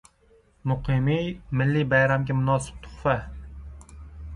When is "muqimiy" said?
0.71-1.29